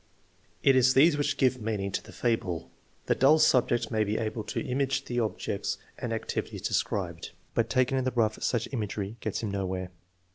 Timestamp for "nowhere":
9.51-9.91